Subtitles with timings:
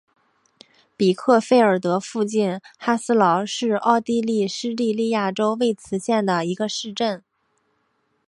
[0.97, 7.23] 比克费尔德附近哈斯劳是奥地利施蒂利亚州魏茨县的一个市镇。